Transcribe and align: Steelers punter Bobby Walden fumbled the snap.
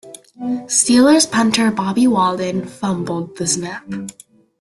Steelers 0.65 1.31
punter 1.31 1.69
Bobby 1.69 2.07
Walden 2.07 2.65
fumbled 2.67 3.37
the 3.37 3.45
snap. 3.45 3.85